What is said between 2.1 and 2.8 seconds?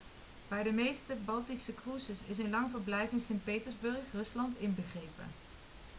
is een lang